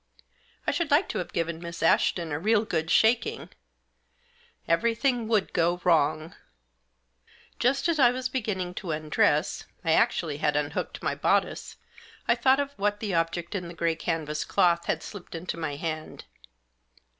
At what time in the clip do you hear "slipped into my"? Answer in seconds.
15.03-15.75